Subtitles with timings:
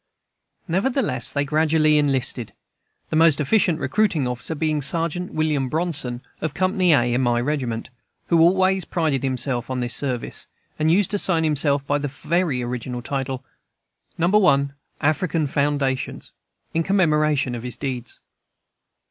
[0.67, 2.53] Nevertheless, they gradually enlisted,
[3.11, 7.91] the most efficient recruiting officer being Sergeant William Bronson, of Company A, in my regiment,
[8.25, 10.47] who always prided himself on this service,
[10.79, 13.45] and used to sign himself by the very original title,
[14.17, 14.27] "No.
[14.29, 16.31] 1, African Foundations"
[16.73, 18.21] in commemoration of his deeds.